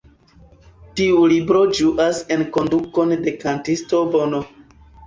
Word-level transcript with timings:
Tiu 0.99 1.19
libro 1.35 1.61
ĝuas 1.81 2.23
enkondukon 2.39 3.17
de 3.29 3.39
kantisto 3.47 4.07
Bono. 4.19 4.47